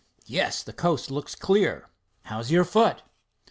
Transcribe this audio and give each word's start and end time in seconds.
"Yes, 0.25 0.63
the 0.63 0.73
coast 0.73 1.11
looks 1.11 1.35
clear." 1.35 1.87
"How's 2.23 2.49
your 2.49 2.63
foot?" 2.65 3.03